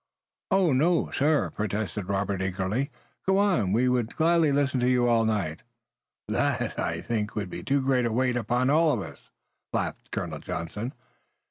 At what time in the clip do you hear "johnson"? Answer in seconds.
10.39-10.93